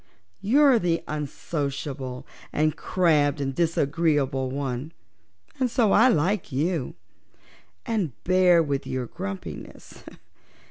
You're 0.41 0.79
the 0.79 1.03
unsociable 1.07 2.25
and 2.51 2.75
crabbed 2.75 3.39
and 3.39 3.53
disagreeable 3.53 4.49
one, 4.49 4.93
and 5.59 5.69
so 5.69 5.91
I 5.91 6.07
like 6.07 6.51
you, 6.51 6.95
and 7.85 8.11
bear 8.23 8.63
with 8.63 8.87
your 8.87 9.05
grumpiness. 9.05 10.03